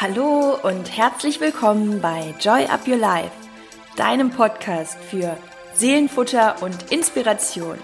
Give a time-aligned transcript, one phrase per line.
[0.00, 3.32] Hallo und herzlich willkommen bei Joy Up Your Life,
[3.96, 5.36] deinem Podcast für
[5.74, 7.78] Seelenfutter und Inspiration.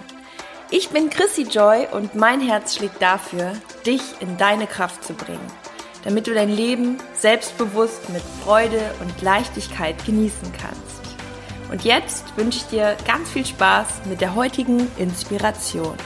[0.71, 3.51] Ich bin Chrissy Joy und mein Herz schlägt dafür,
[3.85, 5.45] dich in deine Kraft zu bringen,
[6.05, 11.17] damit du dein Leben selbstbewusst mit Freude und Leichtigkeit genießen kannst.
[11.69, 15.97] Und jetzt wünsche ich dir ganz viel Spaß mit der heutigen Inspiration.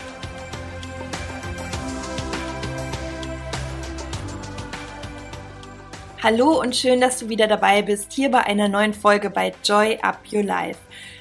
[6.22, 10.00] Hallo und schön, dass du wieder dabei bist, hier bei einer neuen Folge bei Joy
[10.02, 10.78] Up Your Life.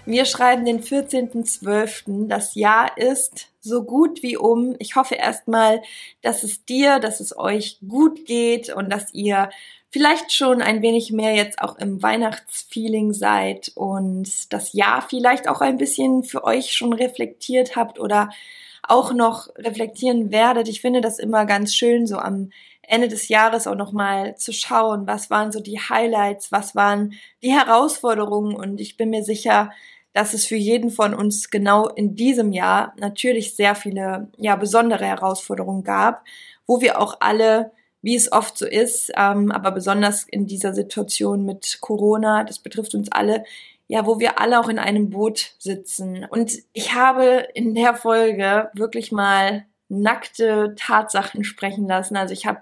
[0.06, 2.26] Wir schreiben den 14.12.
[2.26, 4.74] Das Jahr ist so gut wie um.
[4.80, 5.82] Ich hoffe erstmal,
[6.22, 9.50] dass es dir, dass es euch gut geht und dass ihr
[9.88, 15.60] vielleicht schon ein wenig mehr jetzt auch im Weihnachtsfeeling seid und das Jahr vielleicht auch
[15.60, 18.30] ein bisschen für euch schon reflektiert habt oder
[18.82, 20.66] auch noch reflektieren werdet.
[20.66, 22.50] Ich finde das immer ganz schön, so am
[22.88, 27.52] Ende des Jahres auch nochmal zu schauen, was waren so die Highlights, was waren die
[27.52, 29.70] Herausforderungen und ich bin mir sicher,
[30.14, 35.04] dass es für jeden von uns genau in diesem Jahr natürlich sehr viele, ja, besondere
[35.04, 36.24] Herausforderungen gab,
[36.66, 37.72] wo wir auch alle,
[38.02, 42.94] wie es oft so ist, ähm, aber besonders in dieser Situation mit Corona, das betrifft
[42.94, 43.44] uns alle,
[43.86, 46.26] ja, wo wir alle auch in einem Boot sitzen.
[46.30, 52.16] Und ich habe in der Folge wirklich mal nackte Tatsachen sprechen lassen.
[52.16, 52.60] Also ich habe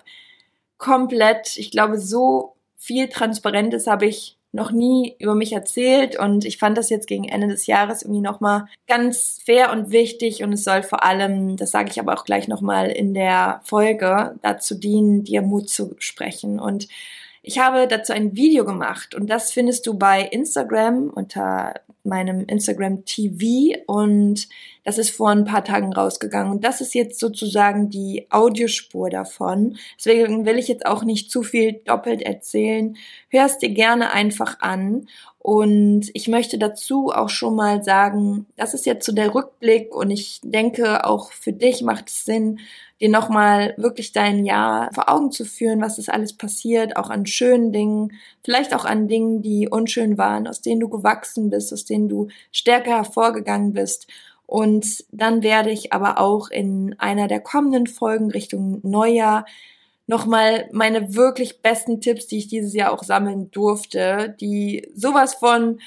[0.78, 6.18] komplett, ich glaube, so viel Transparentes habe ich noch nie über mich erzählt.
[6.18, 10.42] Und ich fand das jetzt gegen Ende des Jahres irgendwie nochmal ganz fair und wichtig.
[10.42, 14.36] Und es soll vor allem, das sage ich aber auch gleich nochmal in der Folge,
[14.42, 16.58] dazu dienen, dir Mut zu sprechen.
[16.58, 16.88] Und
[17.42, 19.14] ich habe dazu ein Video gemacht.
[19.14, 24.48] Und das findest du bei Instagram unter meinem Instagram TV und
[24.86, 29.76] das ist vor ein paar Tagen rausgegangen und das ist jetzt sozusagen die Audiospur davon.
[29.98, 32.96] Deswegen will ich jetzt auch nicht zu viel doppelt erzählen.
[33.28, 35.08] Hörst dir gerne einfach an
[35.40, 40.12] und ich möchte dazu auch schon mal sagen, das ist jetzt so der Rückblick und
[40.12, 42.60] ich denke auch für dich macht es Sinn,
[43.00, 47.26] dir nochmal wirklich dein Jahr vor Augen zu führen, was ist alles passiert, auch an
[47.26, 48.12] schönen Dingen,
[48.44, 52.28] vielleicht auch an Dingen, die unschön waren, aus denen du gewachsen bist, aus denen du
[52.52, 54.06] stärker hervorgegangen bist.
[54.46, 59.44] Und dann werde ich aber auch in einer der kommenden Folgen Richtung Neujahr
[60.06, 65.80] nochmal meine wirklich besten Tipps, die ich dieses Jahr auch sammeln durfte, die sowas von,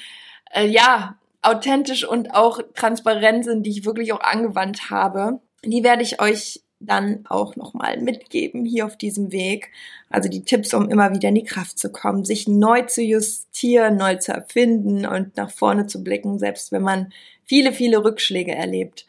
[0.53, 5.39] äh, ja, authentisch und auch transparent sind, die ich wirklich auch angewandt habe.
[5.63, 9.71] Die werde ich euch dann auch nochmal mitgeben hier auf diesem Weg.
[10.09, 13.97] Also die Tipps, um immer wieder in die Kraft zu kommen, sich neu zu justieren,
[13.97, 17.13] neu zu erfinden und nach vorne zu blicken, selbst wenn man
[17.45, 19.05] viele, viele Rückschläge erlebt.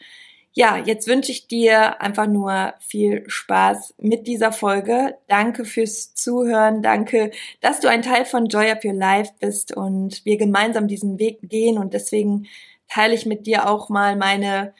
[0.52, 5.16] Ja, jetzt wünsche ich dir einfach nur viel Spaß mit dieser Folge.
[5.28, 6.82] Danke fürs Zuhören.
[6.82, 7.30] Danke,
[7.60, 11.38] dass du ein Teil von Joy Up Your Life bist und wir gemeinsam diesen Weg
[11.42, 11.78] gehen.
[11.78, 12.48] Und deswegen
[12.88, 14.74] teile ich mit dir auch mal meine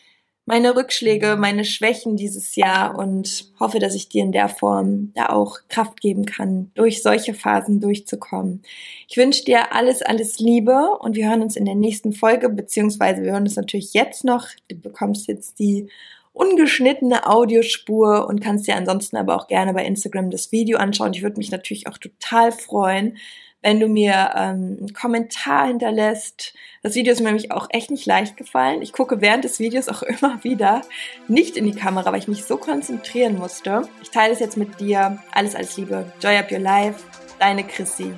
[0.51, 5.29] meine Rückschläge, meine Schwächen dieses Jahr und hoffe, dass ich dir in der Form da
[5.29, 8.63] auch Kraft geben kann, durch solche Phasen durchzukommen.
[9.07, 13.23] Ich wünsche dir alles, alles Liebe und wir hören uns in der nächsten Folge, beziehungsweise
[13.23, 14.49] wir hören uns natürlich jetzt noch.
[14.67, 15.89] Du bekommst jetzt die
[16.33, 21.15] ungeschnittene Audiospur und kannst dir ansonsten aber auch gerne bei Instagram das Video anschauen.
[21.15, 23.19] Ich würde mich natürlich auch total freuen,
[23.63, 26.55] wenn du mir ähm, einen Kommentar hinterlässt.
[26.83, 28.81] Das Video ist mir nämlich auch echt nicht leicht gefallen.
[28.81, 30.81] Ich gucke während des Videos auch immer wieder
[31.29, 33.83] nicht in die Kamera, weil ich mich so konzentrieren musste.
[34.03, 35.23] Ich teile es jetzt mit dir.
[35.33, 36.11] Alles, alles Liebe.
[36.23, 37.05] Joy up your life.
[37.39, 38.15] Deine Chrissy.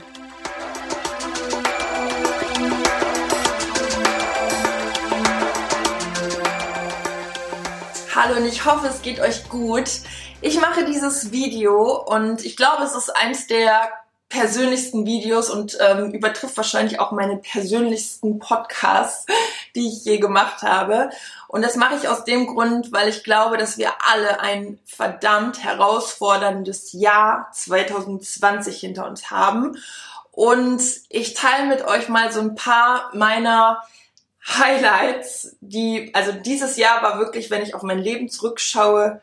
[8.14, 9.90] Hallo und ich hoffe, es geht euch gut.
[10.40, 13.88] Ich mache dieses Video und ich glaube, es ist eins der
[14.32, 19.26] persönlichsten Videos und ähm, übertrifft wahrscheinlich auch meine persönlichsten Podcasts,
[19.74, 21.10] die ich je gemacht habe.
[21.48, 25.62] Und das mache ich aus dem Grund, weil ich glaube, dass wir alle ein verdammt
[25.62, 29.76] herausforderndes Jahr 2020 hinter uns haben.
[30.30, 33.82] Und ich teile mit euch mal so ein paar meiner
[34.48, 39.20] Highlights, die, also dieses Jahr war wirklich, wenn ich auf mein Leben zurückschaue,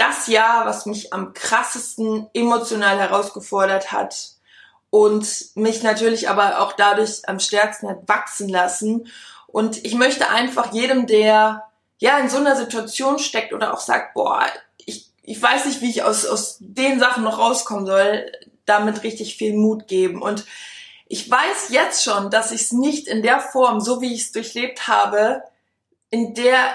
[0.00, 4.30] das Jahr, was mich am krassesten emotional herausgefordert hat
[4.88, 9.08] und mich natürlich aber auch dadurch am stärksten hat wachsen lassen.
[9.46, 11.64] Und ich möchte einfach jedem, der
[11.98, 14.46] ja in so einer Situation steckt oder auch sagt, boah,
[14.78, 18.32] ich, ich weiß nicht, wie ich aus, aus den Sachen noch rauskommen soll,
[18.64, 20.22] damit richtig viel Mut geben.
[20.22, 20.46] Und
[21.06, 24.32] ich weiß jetzt schon, dass ich es nicht in der Form, so wie ich es
[24.32, 25.42] durchlebt habe,
[26.08, 26.70] in der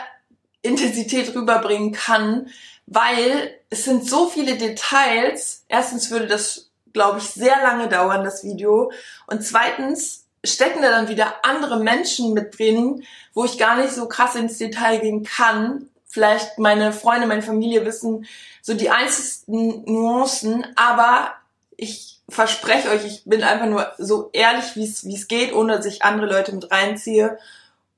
[0.61, 2.49] Intensität rüberbringen kann,
[2.87, 5.63] weil es sind so viele Details.
[5.67, 6.65] Erstens würde das
[6.95, 8.91] glaube ich, sehr lange dauern, das Video.
[9.27, 13.03] Und zweitens stecken da dann wieder andere Menschen mit drin,
[13.33, 15.89] wo ich gar nicht so krass ins Detail gehen kann.
[16.07, 18.25] Vielleicht meine Freunde, meine Familie wissen
[18.61, 21.33] so die einzelnen Nuancen, aber
[21.75, 26.03] ich verspreche euch, ich bin einfach nur so ehrlich, wie es geht, ohne dass ich
[26.03, 27.37] andere Leute mit reinziehe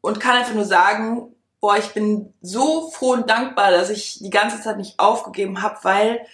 [0.01, 1.35] und kann einfach nur sagen,
[1.67, 5.77] boah, ich bin so froh und dankbar, dass ich die ganze Zeit nicht aufgegeben habe,
[5.81, 6.25] weil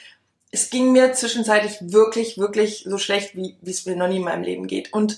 [0.51, 4.44] es ging mir zwischenzeitlich wirklich, wirklich so schlecht, wie, es mir noch nie in meinem
[4.44, 4.94] Leben geht.
[4.94, 5.18] Und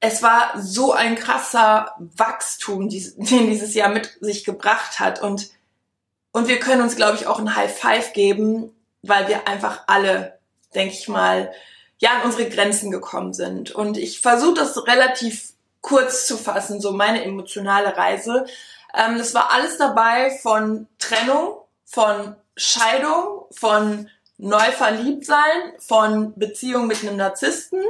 [0.00, 5.22] es war so ein krasser Wachstum, den dieses Jahr mit sich gebracht hat.
[5.22, 5.48] Und,
[6.32, 10.38] und wir können uns, glaube ich, auch ein High Five geben, weil wir einfach alle,
[10.74, 11.50] denke ich mal,
[11.96, 13.70] ja, an unsere Grenzen gekommen sind.
[13.70, 18.44] Und ich versuche das relativ kurz zu fassen, so meine emotionale Reise.
[18.98, 26.86] Ähm, das war alles dabei von Trennung, von Scheidung, von neu verliebt sein, von Beziehung
[26.86, 27.80] mit einem Narzissten,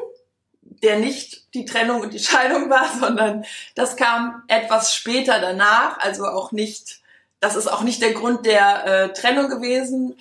[0.62, 3.44] der nicht die Trennung und die Scheidung war, sondern
[3.74, 7.00] das kam etwas später danach, also auch nicht,
[7.40, 10.16] das ist auch nicht der Grund der äh, Trennung gewesen.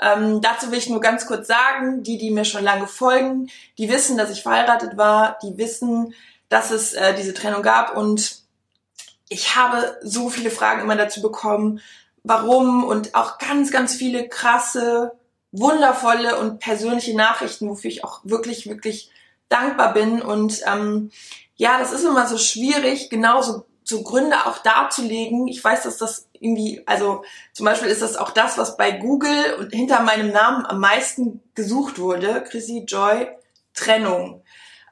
[0.00, 3.90] Ähm, dazu will ich nur ganz kurz sagen, die, die mir schon lange folgen, die
[3.90, 6.14] wissen, dass ich verheiratet war, die wissen,
[6.48, 8.40] dass es äh, diese Trennung gab und
[9.30, 11.80] ich habe so viele Fragen immer dazu bekommen,
[12.24, 15.12] warum und auch ganz, ganz viele krasse,
[15.52, 19.10] wundervolle und persönliche Nachrichten, wofür ich auch wirklich, wirklich
[19.48, 20.20] dankbar bin.
[20.20, 21.10] Und ähm,
[21.56, 25.46] ja, das ist immer so schwierig, genauso so Gründe auch darzulegen.
[25.46, 27.22] Ich weiß, dass das irgendwie, also
[27.52, 31.40] zum Beispiel ist das auch das, was bei Google und hinter meinem Namen am meisten
[31.54, 32.42] gesucht wurde.
[32.48, 33.28] Chrissy Joy
[33.74, 34.42] Trennung.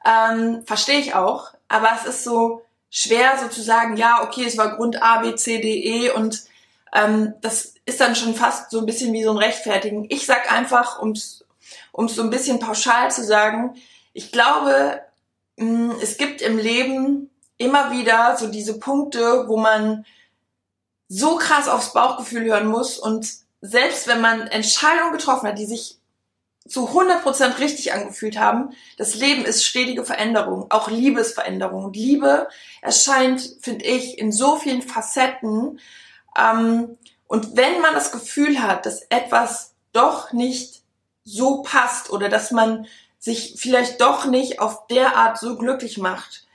[0.05, 5.01] Ähm, Verstehe ich auch, aber es ist so schwer sozusagen, ja, okay, es war Grund
[5.01, 6.43] A, B, C, D, E und
[6.93, 10.05] ähm, das ist dann schon fast so ein bisschen wie so ein Rechtfertigen.
[10.09, 11.45] Ich sag einfach, um es
[11.93, 13.75] so ein bisschen pauschal zu sagen,
[14.13, 15.01] ich glaube,
[15.57, 20.05] mh, es gibt im Leben immer wieder so diese Punkte, wo man
[21.07, 23.27] so krass aufs Bauchgefühl hören muss und
[23.61, 25.98] selbst wenn man Entscheidungen getroffen hat, die sich
[26.67, 28.71] zu 100% richtig angefühlt haben.
[28.97, 31.91] Das Leben ist stetige Veränderung, auch Liebesveränderung.
[31.93, 32.47] Liebe
[32.81, 35.79] erscheint, finde ich, in so vielen Facetten.
[36.37, 36.97] Ähm,
[37.27, 40.83] und wenn man das Gefühl hat, dass etwas doch nicht
[41.23, 46.47] so passt oder dass man sich vielleicht doch nicht auf der Art so glücklich macht,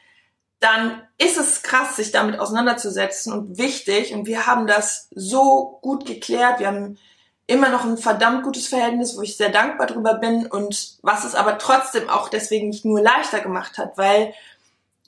[0.61, 4.15] dann ist es krass, sich damit auseinanderzusetzen und wichtig.
[4.15, 6.59] Und wir haben das so gut geklärt.
[6.59, 6.99] Wir haben
[7.47, 11.35] immer noch ein verdammt gutes Verhältnis, wo ich sehr dankbar drüber bin und was es
[11.35, 14.33] aber trotzdem auch deswegen nicht nur leichter gemacht hat, weil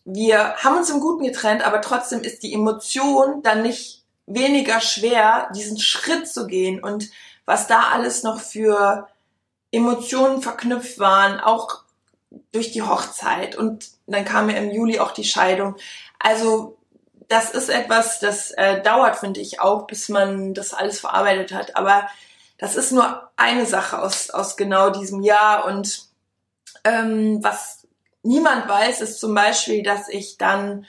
[0.04, 5.48] wir haben uns im Guten getrennt, aber trotzdem ist die Emotion dann nicht weniger schwer,
[5.54, 7.10] diesen Schritt zu gehen und
[7.44, 9.08] was da alles noch für
[9.72, 11.82] Emotionen verknüpft waren, auch
[12.52, 15.76] durch die Hochzeit und dann kam ja im Juli auch die Scheidung.
[16.18, 16.76] Also
[17.28, 21.76] das ist etwas, das äh, dauert, finde ich, auch, bis man das alles verarbeitet hat.
[21.76, 22.08] Aber
[22.58, 25.66] das ist nur eine Sache aus, aus genau diesem Jahr.
[25.66, 26.06] Und
[26.84, 27.86] ähm, was
[28.22, 30.86] niemand weiß, ist zum Beispiel, dass ich dann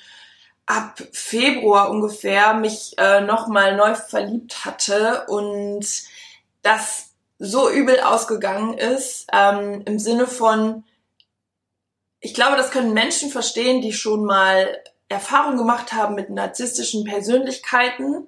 [0.66, 5.86] ab Februar ungefähr mich äh, nochmal neu verliebt hatte und
[6.62, 10.84] das so übel ausgegangen ist, ähm, im Sinne von,
[12.20, 18.28] ich glaube, das können Menschen verstehen, die schon mal Erfahrung gemacht haben mit narzisstischen Persönlichkeiten.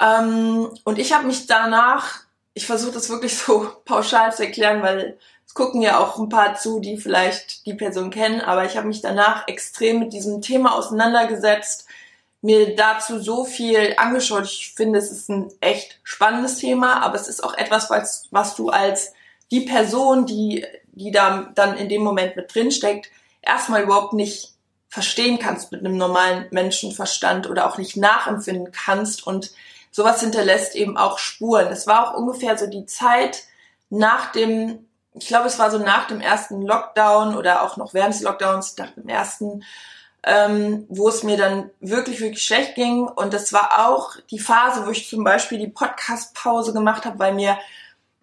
[0.00, 2.27] Ähm, und ich habe mich danach
[2.58, 6.56] ich versuche das wirklich so pauschal zu erklären, weil es gucken ja auch ein paar
[6.56, 10.74] zu, die vielleicht die Person kennen, aber ich habe mich danach extrem mit diesem Thema
[10.74, 11.86] auseinandergesetzt,
[12.42, 14.44] mir dazu so viel angeschaut.
[14.44, 18.56] Ich finde, es ist ein echt spannendes Thema, aber es ist auch etwas, was, was
[18.56, 19.12] du als
[19.52, 23.10] die Person, die, die da dann in dem Moment mit drin steckt,
[23.40, 24.52] erstmal überhaupt nicht
[24.88, 29.52] verstehen kannst mit einem normalen Menschenverstand oder auch nicht nachempfinden kannst und
[29.98, 31.66] sowas hinterlässt eben auch Spuren.
[31.72, 33.42] Es war auch ungefähr so die Zeit
[33.90, 38.14] nach dem, ich glaube, es war so nach dem ersten Lockdown oder auch noch während
[38.14, 39.64] des Lockdowns, nach dem ersten,
[40.22, 43.08] ähm, wo es mir dann wirklich, wirklich schlecht ging.
[43.08, 47.34] Und das war auch die Phase, wo ich zum Beispiel die Podcast-Pause gemacht habe, weil
[47.34, 47.58] mir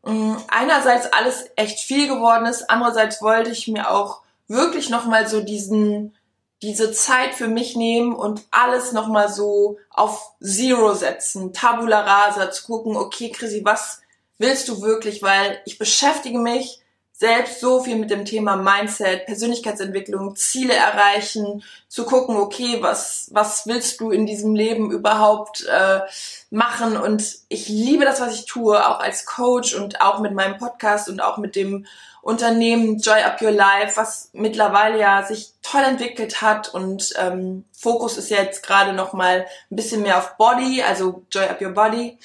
[0.03, 5.41] mm, einerseits alles echt viel geworden ist, andererseits wollte ich mir auch wirklich nochmal so
[5.41, 6.15] diesen
[6.62, 12.66] diese Zeit für mich nehmen und alles nochmal so auf Zero setzen, Tabula rasa, zu
[12.66, 14.02] gucken, okay, Chrissy, was
[14.38, 15.22] willst du wirklich?
[15.22, 16.82] Weil ich beschäftige mich
[17.17, 23.65] selbst so viel mit dem Thema Mindset, Persönlichkeitsentwicklung, Ziele erreichen, zu gucken, okay, was, was
[23.67, 26.01] willst du in diesem Leben überhaupt äh,
[26.50, 26.98] machen?
[26.98, 31.07] Und ich liebe das, was ich tue, auch als Coach und auch mit meinem Podcast
[31.07, 31.86] und auch mit dem
[32.22, 38.17] Unternehmen Joy Up Your Life, was mittlerweile ja sich toll entwickelt hat und ähm, Fokus
[38.17, 42.17] ist jetzt gerade noch mal ein bisschen mehr auf Body, also Joy Up Your Body.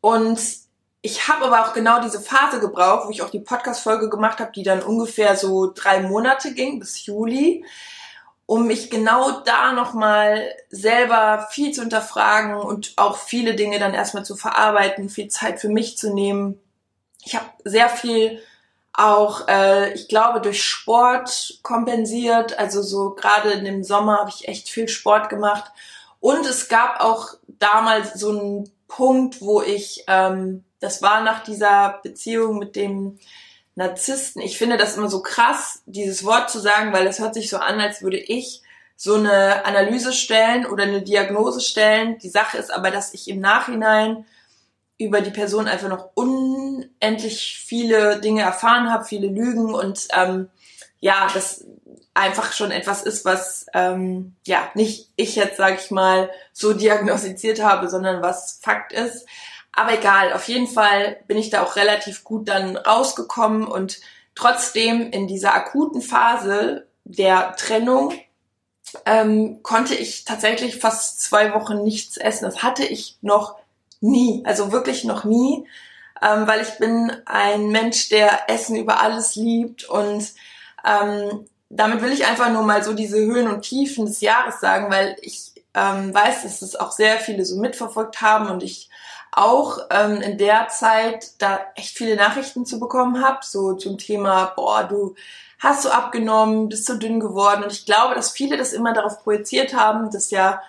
[0.00, 0.38] Und
[1.04, 4.52] ich habe aber auch genau diese Phase gebraucht, wo ich auch die Podcast-Folge gemacht habe,
[4.52, 7.62] die dann ungefähr so drei Monate ging, bis Juli,
[8.46, 14.24] um mich genau da nochmal selber viel zu hinterfragen und auch viele Dinge dann erstmal
[14.24, 16.58] zu verarbeiten, viel Zeit für mich zu nehmen.
[17.22, 18.40] Ich habe sehr viel
[18.94, 22.58] auch, äh, ich glaube, durch Sport kompensiert.
[22.58, 25.70] Also so gerade in dem Sommer habe ich echt viel Sport gemacht.
[26.20, 32.00] Und es gab auch damals so einen Punkt, wo ich ähm, das war nach dieser
[32.02, 33.18] Beziehung mit dem
[33.74, 34.42] Narzissten.
[34.42, 37.56] Ich finde das immer so krass, dieses Wort zu sagen, weil es hört sich so
[37.56, 38.62] an, als würde ich
[38.96, 42.18] so eine Analyse stellen oder eine Diagnose stellen.
[42.18, 44.26] Die Sache ist aber, dass ich im Nachhinein
[44.96, 50.48] über die Person einfach noch unendlich viele Dinge erfahren habe, viele Lügen und ähm,
[51.00, 51.64] ja, das
[52.14, 57.62] einfach schon etwas ist, was ähm, ja nicht ich jetzt sage ich mal so diagnostiziert
[57.62, 59.26] habe, sondern was Fakt ist.
[59.72, 64.00] Aber egal, auf jeden Fall bin ich da auch relativ gut dann rausgekommen und
[64.34, 68.14] trotzdem in dieser akuten Phase der Trennung
[69.04, 72.44] ähm, konnte ich tatsächlich fast zwei Wochen nichts essen.
[72.44, 73.56] Das hatte ich noch
[74.00, 75.66] nie, also wirklich noch nie,
[76.22, 80.32] ähm, weil ich bin ein Mensch, der Essen über alles liebt und
[80.84, 84.90] ähm, damit will ich einfach nur mal so diese Höhen und Tiefen des Jahres sagen,
[84.90, 88.88] weil ich ähm, weiß, dass es auch sehr viele so mitverfolgt haben und ich
[89.32, 94.52] auch ähm, in der Zeit da echt viele Nachrichten zu bekommen habe, so zum Thema,
[94.54, 95.16] boah, du
[95.58, 97.64] hast so abgenommen, bist so dünn geworden.
[97.64, 100.62] Und ich glaube, dass viele das immer darauf projiziert haben, dass ja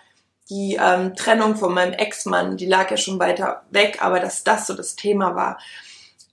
[0.49, 4.65] die ähm, Trennung von meinem Ex-Mann, die lag ja schon weiter weg, aber dass das
[4.65, 5.59] so das Thema war.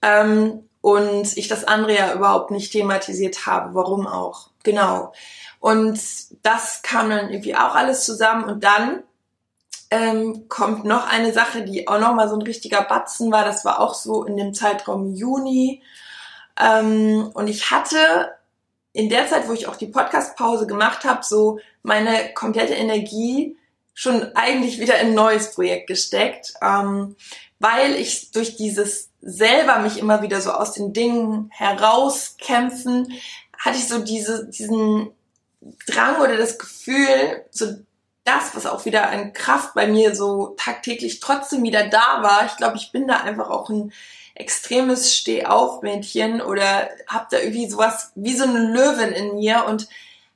[0.01, 3.73] Ähm, und ich das andere ja überhaupt nicht thematisiert habe.
[3.75, 4.49] Warum auch?
[4.63, 5.13] Genau.
[5.59, 5.99] Und
[6.43, 9.03] das kam dann irgendwie auch alles zusammen und dann
[9.91, 13.45] ähm, kommt noch eine Sache, die auch noch mal so ein richtiger Batzen war.
[13.45, 15.83] Das war auch so in dem Zeitraum Juni.
[16.59, 18.31] Ähm, und ich hatte
[18.93, 23.57] in der Zeit, wo ich auch die Podcast-Pause gemacht habe, so meine komplette Energie
[23.93, 27.15] schon eigentlich wieder in ein neues Projekt gesteckt, ähm,
[27.59, 33.13] weil ich durch dieses selber mich immer wieder so aus den Dingen herauskämpfen,
[33.63, 35.09] hatte ich so diese, diesen
[35.87, 37.77] Drang oder das Gefühl, so
[38.25, 42.45] das, was auch wieder an Kraft bei mir so tagtäglich trotzdem wieder da war.
[42.45, 43.93] Ich glaube, ich bin da einfach auch ein
[44.35, 49.87] extremes Stehauf-Mädchen oder hab da irgendwie sowas wie so eine Löwin in mir und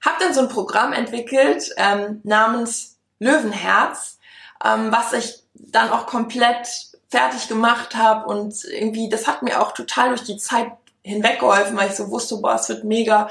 [0.02, 4.20] hab dann so ein Programm entwickelt ähm, namens Löwenherz,
[4.64, 6.68] ähm, was ich dann auch komplett
[7.10, 10.72] fertig gemacht habe und irgendwie, das hat mir auch total durch die Zeit
[11.08, 13.30] hinweggeholfen, weil ich so wusste, boah, es wird mega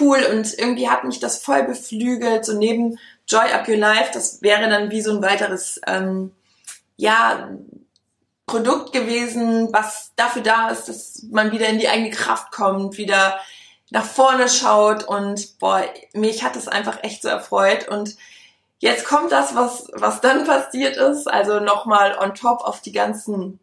[0.00, 0.18] cool.
[0.30, 4.68] Und irgendwie hat mich das voll beflügelt, so neben Joy Up Your Life, das wäre
[4.68, 6.32] dann wie so ein weiteres, ähm,
[6.96, 7.50] ja,
[8.46, 13.40] Produkt gewesen, was dafür da ist, dass man wieder in die eigene Kraft kommt, wieder
[13.90, 15.02] nach vorne schaut.
[15.02, 17.88] Und boah, mich hat es einfach echt so erfreut.
[17.88, 18.16] Und
[18.78, 23.58] jetzt kommt das, was, was dann passiert ist, also nochmal on top auf die ganzen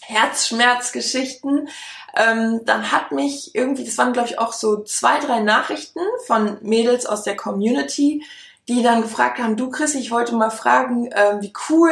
[0.00, 1.68] Herzschmerzgeschichten.
[2.14, 6.58] Ähm, dann hat mich irgendwie, das waren glaube ich auch so zwei, drei Nachrichten von
[6.60, 8.22] Mädels aus der Community,
[8.68, 11.90] die dann gefragt haben, du Chris, ich wollte mal fragen, ähm, wie cool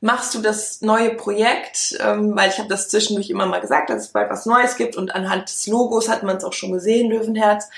[0.00, 1.96] machst du das neue Projekt?
[2.00, 4.96] Ähm, weil ich habe das zwischendurch immer mal gesagt, dass es bald was Neues gibt
[4.96, 7.70] und anhand des Logos hat man es auch schon gesehen, Löwenherz.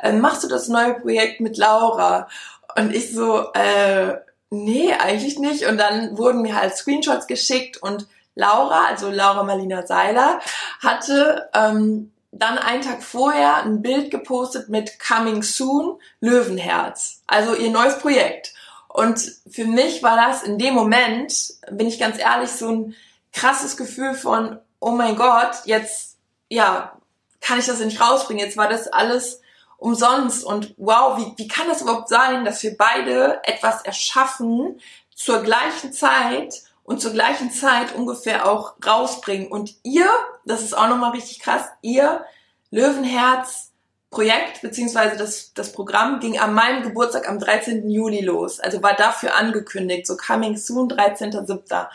[0.00, 2.28] Ähm, machst du das neue Projekt mit Laura?
[2.76, 4.18] Und ich so, äh,
[4.50, 5.66] nee, eigentlich nicht.
[5.66, 8.06] Und dann wurden mir halt Screenshots geschickt und
[8.38, 10.40] Laura, also Laura Marlina Seiler,
[10.80, 17.70] hatte ähm, dann einen Tag vorher ein Bild gepostet mit Coming Soon Löwenherz, also ihr
[17.70, 18.54] neues Projekt.
[18.86, 21.34] Und für mich war das in dem Moment,
[21.70, 22.94] bin ich ganz ehrlich, so ein
[23.32, 26.16] krasses Gefühl von, oh mein Gott, jetzt,
[26.48, 26.92] ja,
[27.40, 29.40] kann ich das nicht rausbringen, jetzt war das alles
[29.78, 30.44] umsonst.
[30.44, 34.80] Und wow, wie, wie kann das überhaupt sein, dass wir beide etwas erschaffen
[35.14, 39.48] zur gleichen Zeit und zur gleichen Zeit ungefähr auch rausbringen.
[39.48, 40.08] Und ihr,
[40.46, 42.24] das ist auch nochmal richtig krass, ihr
[42.70, 43.72] Löwenherz
[44.08, 47.90] Projekt beziehungsweise das, das Programm ging an meinem Geburtstag am 13.
[47.90, 48.58] Juli los.
[48.58, 51.88] Also war dafür angekündigt, so coming soon, 13.07.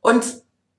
[0.00, 0.24] Und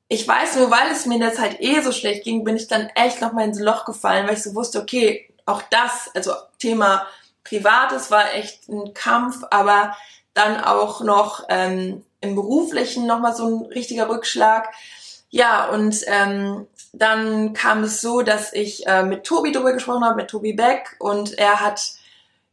[0.10, 2.68] ich weiß nur, weil es mir in der Zeit eh so schlecht ging, bin ich
[2.68, 7.08] dann echt nochmal ins Loch gefallen, weil ich so wusste, okay, auch das, also Thema
[7.46, 9.96] Privates war echt ein Kampf, aber
[10.34, 14.70] dann auch noch ähm, im Beruflichen nochmal so ein richtiger Rückschlag.
[15.30, 20.16] Ja, und ähm, dann kam es so, dass ich äh, mit Tobi drüber gesprochen habe,
[20.16, 21.94] mit Tobi Beck, und er hat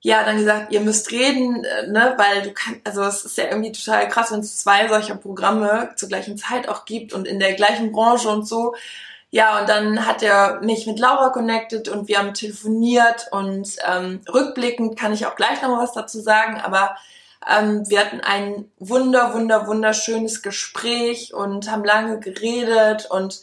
[0.00, 3.44] ja dann gesagt, ihr müsst reden, äh, ne, weil du kannst, also es ist ja
[3.44, 7.40] irgendwie total krass, wenn es zwei solcher Programme zur gleichen Zeit auch gibt und in
[7.40, 8.74] der gleichen Branche und so.
[9.30, 14.20] Ja, und dann hat er mich mit Laura connected und wir haben telefoniert und ähm,
[14.32, 16.96] rückblickend kann ich auch gleich noch mal was dazu sagen, aber
[17.48, 23.40] ähm, wir hatten ein wunder, wunder, wunderschönes Gespräch und haben lange geredet und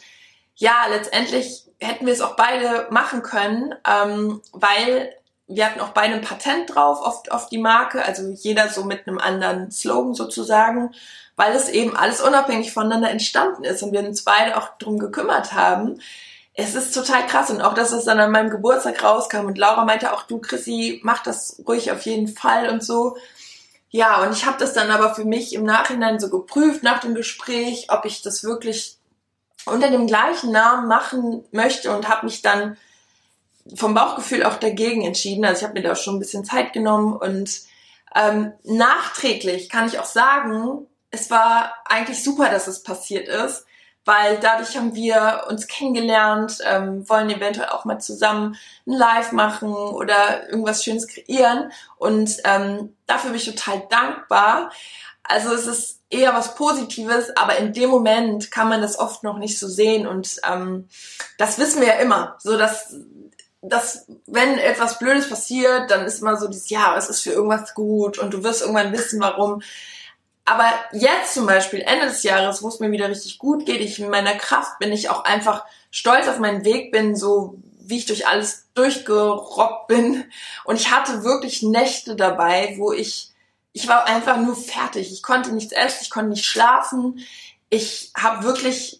[0.55, 5.13] ja, letztendlich hätten wir es auch beide machen können, ähm, weil
[5.47, 9.07] wir hatten auch beide ein Patent drauf auf, auf die Marke, also jeder so mit
[9.07, 10.93] einem anderen Slogan sozusagen,
[11.35, 15.53] weil es eben alles unabhängig voneinander entstanden ist und wir uns beide auch drum gekümmert
[15.53, 15.99] haben.
[16.53, 19.85] Es ist total krass und auch, dass es dann an meinem Geburtstag rauskam und Laura
[19.85, 23.17] meinte auch, du Chrissy, mach das ruhig auf jeden Fall und so.
[23.95, 27.13] Ja, und ich habe das dann aber für mich im Nachhinein so geprüft nach dem
[27.13, 28.97] Gespräch, ob ich das wirklich
[29.67, 32.75] unter dem gleichen Namen machen möchte und habe mich dann
[33.75, 35.45] vom Bauchgefühl auch dagegen entschieden.
[35.45, 37.61] Also ich habe mir da schon ein bisschen Zeit genommen und
[38.15, 43.63] ähm, nachträglich kann ich auch sagen, es war eigentlich super, dass es passiert ist,
[44.05, 49.73] weil dadurch haben wir uns kennengelernt, ähm, wollen eventuell auch mal zusammen ein Live machen
[49.73, 54.71] oder irgendwas Schönes kreieren und ähm, dafür bin ich total dankbar.
[55.23, 59.37] Also es ist eher was Positives, aber in dem Moment kann man das oft noch
[59.37, 60.89] nicht so sehen und ähm,
[61.37, 62.93] das wissen wir ja immer, so dass
[63.65, 67.73] dass wenn etwas Blödes passiert, dann ist immer so dieses, ja, es ist für irgendwas
[67.73, 69.61] gut und du wirst irgendwann wissen, warum.
[70.45, 73.99] Aber jetzt zum Beispiel, Ende des Jahres, wo es mir wieder richtig gut geht, ich
[73.99, 78.05] in meiner Kraft bin, ich auch einfach stolz auf meinen Weg bin, so wie ich
[78.05, 80.25] durch alles durchgerobbt bin.
[80.65, 83.31] Und ich hatte wirklich Nächte dabei, wo ich,
[83.71, 85.11] ich war einfach nur fertig.
[85.11, 87.19] Ich konnte nichts essen, ich konnte nicht schlafen.
[87.69, 88.99] Ich habe wirklich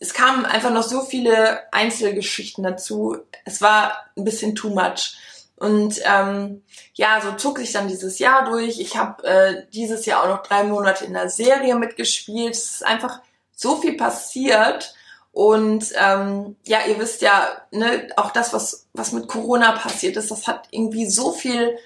[0.00, 3.18] es kamen einfach noch so viele Einzelgeschichten dazu.
[3.44, 5.14] Es war ein bisschen too much.
[5.60, 6.62] Und ähm,
[6.94, 8.80] ja, so zog sich dann dieses Jahr durch.
[8.80, 12.54] Ich habe äh, dieses Jahr auch noch drei Monate in der Serie mitgespielt.
[12.54, 13.20] Es ist einfach
[13.54, 14.94] so viel passiert.
[15.32, 20.30] Und ähm, ja, ihr wisst ja, ne, auch das, was, was mit Corona passiert ist,
[20.30, 21.78] das hat irgendwie so viel,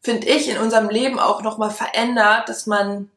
[0.00, 3.10] finde ich, in unserem Leben auch nochmal verändert, dass man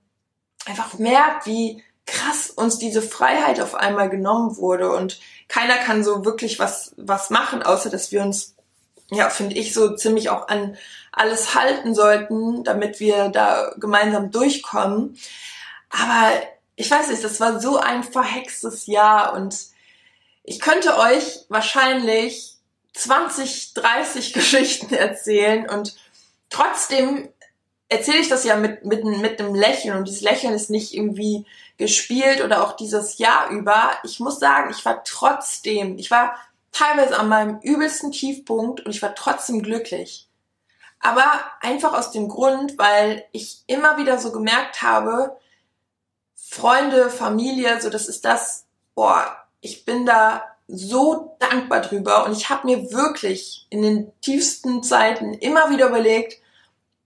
[0.66, 6.24] einfach merkt, wie krass uns diese Freiheit auf einmal genommen wurde und keiner kann so
[6.24, 8.56] wirklich was, was machen, außer dass wir uns,
[9.12, 10.78] ja, finde ich, so ziemlich auch an
[11.12, 15.18] alles halten sollten, damit wir da gemeinsam durchkommen.
[15.90, 16.32] Aber
[16.76, 19.56] ich weiß nicht, das war so ein verhextes Jahr und
[20.44, 22.58] ich könnte euch wahrscheinlich
[22.94, 25.96] 20, 30 Geschichten erzählen und
[26.50, 27.30] trotzdem
[27.90, 31.46] erzähle ich das ja mit, mit, mit einem Lächeln und dieses Lächeln ist nicht irgendwie
[31.78, 33.92] gespielt oder auch dieses Jahr über.
[34.04, 36.36] Ich muss sagen, ich war trotzdem, ich war
[36.74, 40.28] teilweise an meinem übelsten Tiefpunkt und ich war trotzdem glücklich.
[41.00, 41.26] Aber
[41.62, 45.38] einfach aus dem Grund, weil ich immer wieder so gemerkt habe,
[46.36, 52.50] Freunde, Familie, so das ist das, boah, ich bin da so dankbar drüber und ich
[52.50, 56.42] habe mir wirklich in den tiefsten Zeiten immer wieder überlegt,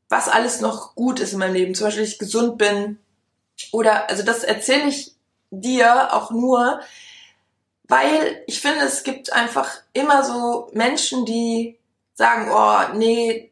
[0.10, 1.76] was alles noch gut ist in meinem Leben.
[1.76, 3.00] Zum Beispiel, dass ich gesund bin.
[3.72, 5.16] Oder, also das erzähle ich
[5.50, 6.80] dir auch nur,
[7.88, 11.78] weil ich finde, es gibt einfach immer so Menschen, die
[12.14, 13.52] sagen, oh, nee,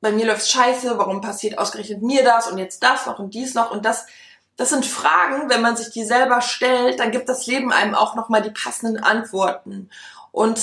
[0.00, 3.54] bei mir läuft scheiße, warum passiert ausgerechnet mir das und jetzt das noch und dies
[3.54, 4.06] noch und das.
[4.56, 8.14] Das sind Fragen, wenn man sich die selber stellt, dann gibt das Leben einem auch
[8.14, 9.90] nochmal die passenden Antworten.
[10.30, 10.60] Und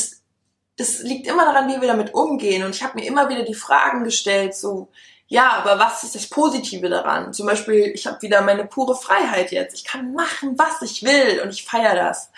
[0.78, 2.64] es liegt immer daran, wie wir damit umgehen.
[2.64, 4.88] Und ich habe mir immer wieder die Fragen gestellt, so,
[5.28, 7.34] ja, aber was ist das Positive daran?
[7.34, 9.74] Zum Beispiel, ich habe wieder meine pure Freiheit jetzt.
[9.74, 12.32] Ich kann machen, was ich will und ich feiere das.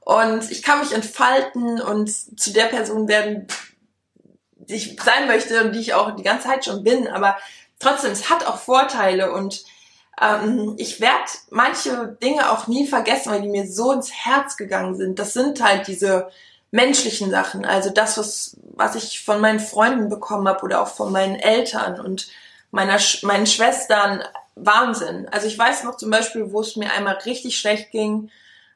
[0.00, 2.10] Und ich kann mich entfalten und
[2.40, 3.46] zu der Person werden,
[4.54, 7.06] die ich sein möchte und die ich auch die ganze Zeit schon bin.
[7.06, 7.36] Aber
[7.78, 9.64] trotzdem, es hat auch Vorteile und
[10.20, 14.96] ähm, ich werde manche Dinge auch nie vergessen, weil die mir so ins Herz gegangen
[14.96, 15.18] sind.
[15.18, 16.30] Das sind halt diese
[16.70, 21.10] menschlichen Sachen, also das, was, was ich von meinen Freunden bekommen habe oder auch von
[21.10, 22.28] meinen Eltern und
[22.70, 24.22] meiner, meinen Schwestern,
[24.54, 25.28] Wahnsinn.
[25.30, 28.30] Also ich weiß noch zum Beispiel, wo es mir einmal richtig schlecht ging,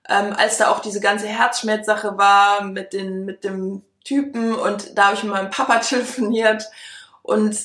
[0.09, 5.07] ähm, als da auch diese ganze Herzschmerzsache war mit, den, mit dem Typen und da
[5.07, 6.65] habe ich mit meinem Papa telefoniert
[7.23, 7.57] und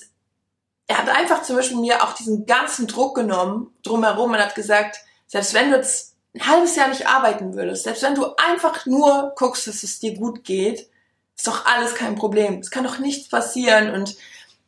[0.88, 5.00] er hat einfach zum Beispiel mir auch diesen ganzen Druck genommen drumherum und hat gesagt,
[5.28, 9.34] selbst wenn du jetzt ein halbes Jahr nicht arbeiten würdest, selbst wenn du einfach nur
[9.36, 10.90] guckst, dass es dir gut geht,
[11.36, 12.60] ist doch alles kein Problem.
[12.60, 13.94] Es kann doch nichts passieren.
[13.94, 14.18] Und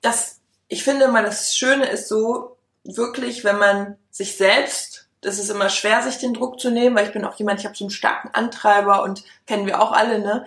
[0.01, 4.90] das, ich finde immer, das Schöne ist so, wirklich, wenn man sich selbst,
[5.21, 7.65] das ist immer schwer, sich den Druck zu nehmen, weil ich bin auch jemand, ich
[7.65, 10.45] habe so einen starken Antreiber und kennen wir auch alle, ne?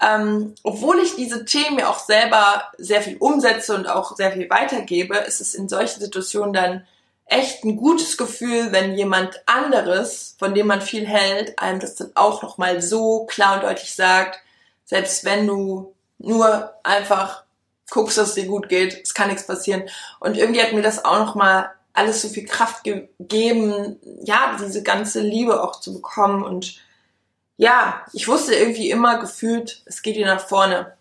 [0.00, 4.50] Ähm, obwohl ich diese Themen ja auch selber sehr viel umsetze und auch sehr viel
[4.50, 6.86] weitergebe, ist es in solchen Situationen dann
[7.26, 12.10] echt ein gutes Gefühl, wenn jemand anderes, von dem man viel hält, einem das dann
[12.14, 14.38] auch nochmal so klar und deutlich sagt,
[14.84, 17.44] selbst wenn du nur einfach
[17.90, 19.84] guckst, dass es dir gut geht, es kann nichts passieren.
[20.20, 25.20] Und irgendwie hat mir das auch nochmal alles so viel Kraft gegeben, ja, diese ganze
[25.20, 26.78] Liebe auch zu bekommen und
[27.56, 30.94] ja, ich wusste irgendwie immer gefühlt, es geht wieder nach vorne.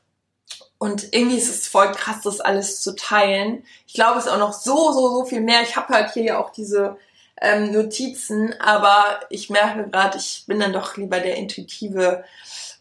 [0.77, 3.63] Und irgendwie ist es voll krass, das alles zu teilen.
[3.87, 5.63] Ich glaube, es ist auch noch so, so, so viel mehr.
[5.63, 6.97] Ich habe halt hier ja auch diese
[7.41, 12.23] ähm, Notizen, aber ich merke gerade, ich bin dann doch lieber der intuitive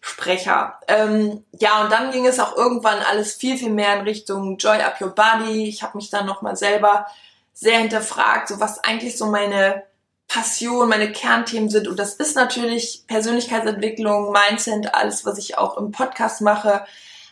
[0.01, 0.79] Sprecher.
[0.87, 4.83] Ähm, ja, und dann ging es auch irgendwann alles viel, viel mehr in Richtung Joy
[4.83, 5.67] Up Your Body.
[5.69, 7.07] Ich habe mich dann nochmal selber
[7.55, 9.85] sehr hinterfragt, so was eigentlich so meine
[10.29, 11.87] Passion, meine Kernthemen sind.
[11.89, 16.85] Und das ist natürlich Persönlichkeitsentwicklung, Mindset, alles, was ich auch im Podcast mache.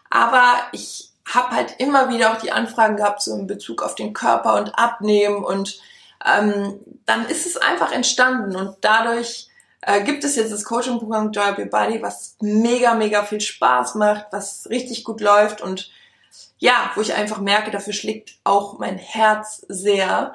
[0.09, 4.13] Aber ich habe halt immer wieder auch die Anfragen gehabt, so in Bezug auf den
[4.13, 5.45] Körper und Abnehmen.
[5.45, 5.81] Und
[6.25, 8.55] ähm, dann ist es einfach entstanden.
[8.55, 9.49] Und dadurch
[9.81, 14.27] äh, gibt es jetzt das Coaching-Programm Joy Your Body, was mega, mega viel Spaß macht,
[14.31, 15.91] was richtig gut läuft und
[16.59, 20.35] ja, wo ich einfach merke, dafür schlägt auch mein Herz sehr.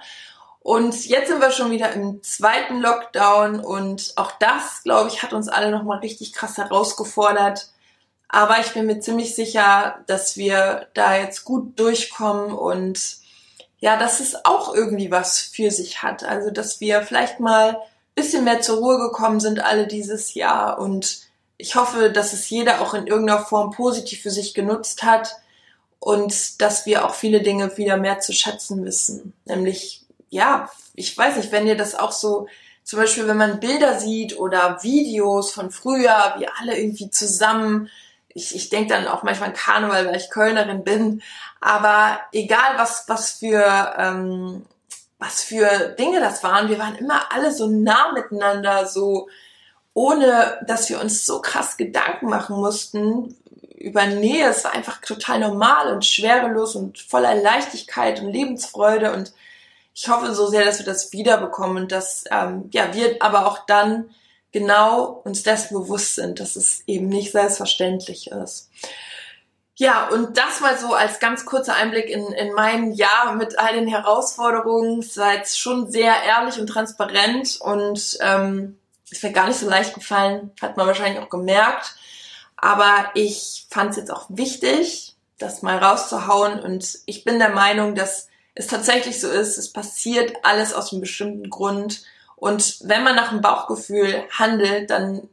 [0.59, 5.31] Und jetzt sind wir schon wieder im zweiten Lockdown und auch das, glaube ich, hat
[5.31, 7.69] uns alle nochmal richtig krass herausgefordert.
[8.27, 12.99] Aber ich bin mir ziemlich sicher, dass wir da jetzt gut durchkommen und
[13.79, 16.23] ja, dass es auch irgendwie was für sich hat.
[16.23, 17.77] Also, dass wir vielleicht mal ein
[18.15, 21.19] bisschen mehr zur Ruhe gekommen sind alle dieses Jahr und
[21.57, 25.37] ich hoffe, dass es jeder auch in irgendeiner Form positiv für sich genutzt hat
[25.99, 29.33] und dass wir auch viele Dinge wieder mehr zu schätzen wissen.
[29.45, 32.47] Nämlich ja, ich weiß nicht, wenn ihr das auch so,
[32.83, 37.89] zum Beispiel, wenn man Bilder sieht oder Videos von früher, wir alle irgendwie zusammen,
[38.29, 41.21] ich, ich denke dann auch manchmal an Karneval, weil ich Kölnerin bin,
[41.59, 44.65] aber egal was, was für, ähm,
[45.17, 49.27] was für Dinge das waren, wir waren immer alle so nah miteinander, so
[49.93, 53.35] ohne dass wir uns so krass Gedanken machen mussten
[53.77, 54.49] über Nähe.
[54.49, 59.33] Es war einfach total normal und schwerelos und voller Leichtigkeit und Lebensfreude und
[59.93, 63.65] ich hoffe so sehr, dass wir das wiederbekommen und dass ähm, ja, wir aber auch
[63.65, 64.11] dann
[64.51, 68.69] genau uns dessen bewusst sind, dass es eben nicht selbstverständlich ist.
[69.75, 73.73] Ja, und das mal so als ganz kurzer Einblick in, in mein Jahr mit all
[73.73, 74.99] den Herausforderungen.
[74.99, 79.93] Es jetzt schon sehr ehrlich und transparent und ähm, ist mir gar nicht so leicht
[79.93, 81.95] gefallen, hat man wahrscheinlich auch gemerkt.
[82.57, 87.93] Aber ich fand es jetzt auch wichtig, das mal rauszuhauen und ich bin der Meinung,
[87.93, 92.01] dass es tatsächlich so ist, es passiert alles aus einem bestimmten Grund.
[92.35, 95.29] Und wenn man nach dem Bauchgefühl handelt, dann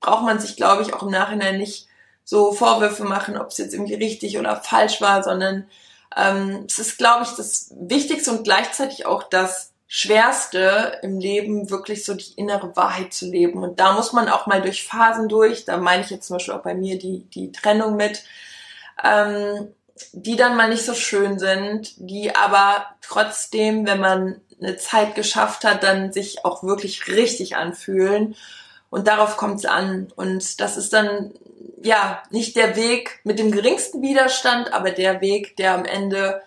[0.00, 1.86] braucht man sich, glaube ich, auch im Nachhinein nicht
[2.24, 5.68] so Vorwürfe machen, ob es jetzt irgendwie richtig oder falsch war, sondern
[6.16, 12.04] ähm, es ist, glaube ich, das Wichtigste und gleichzeitig auch das Schwerste im Leben, wirklich
[12.04, 13.62] so die innere Wahrheit zu leben.
[13.62, 15.64] Und da muss man auch mal durch Phasen durch.
[15.64, 18.24] Da meine ich jetzt zum Beispiel auch bei mir die, die Trennung mit.
[19.02, 19.68] Ähm,
[20.12, 25.64] die dann mal nicht so schön sind, die aber trotzdem, wenn man eine Zeit geschafft
[25.64, 28.34] hat, dann sich auch wirklich richtig anfühlen.
[28.90, 30.08] Und darauf kommt es an.
[30.16, 31.32] Und das ist dann
[31.82, 36.42] ja nicht der Weg mit dem geringsten Widerstand, aber der Weg, der am Ende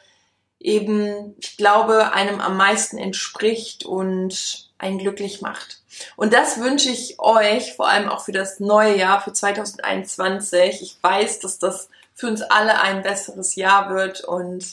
[0.60, 5.80] eben, ich glaube, einem am meisten entspricht und einen glücklich macht.
[6.15, 10.82] Und das wünsche ich euch, vor allem auch für das neue Jahr, für 2021.
[10.82, 14.65] Ich weiß, dass das für uns alle ein besseres Jahr wird und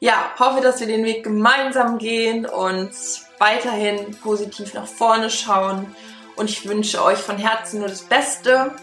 [0.00, 2.90] ja, hoffe, dass wir den Weg gemeinsam gehen und
[3.38, 5.94] weiterhin positiv nach vorne schauen.
[6.36, 8.74] Und ich wünsche euch von Herzen nur das Beste.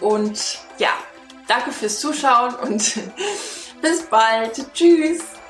[0.00, 0.90] Und ja,
[1.46, 2.94] danke fürs Zuschauen und
[3.82, 4.72] bis bald.
[4.72, 5.41] Tschüss.